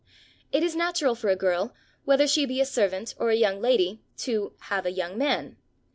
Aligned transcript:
It 0.51 0.63
is 0.63 0.75
natural 0.75 1.13
for 1.13 1.29
a 1.29 1.35
girl, 1.35 1.75
whether 2.05 2.25
she 2.27 2.47
be 2.47 2.59
a 2.59 2.65
servant 2.65 3.13
or 3.19 3.29
a 3.29 3.35
young 3.35 3.61
lady, 3.61 4.01
to 4.25 4.51
"have 4.61 4.87
a 4.87 4.91
young 4.91 5.15
man." 5.15 5.57